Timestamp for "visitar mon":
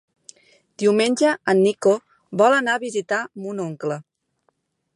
2.85-3.65